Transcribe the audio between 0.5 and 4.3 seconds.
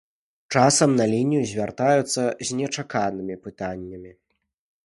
Часам на лінію звяртаюцца з нечаканымі пытаннямі.